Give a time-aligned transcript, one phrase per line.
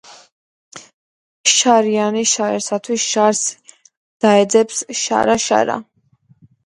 [1.55, 3.43] შარიანი შარისათვის შარს
[4.27, 5.77] დაეძებს შარა-შარა.